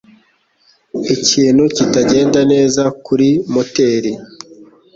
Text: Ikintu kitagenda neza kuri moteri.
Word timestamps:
Ikintu 1.15 1.63
kitagenda 1.75 2.39
neza 2.51 2.83
kuri 3.05 3.29
moteri. 3.53 4.11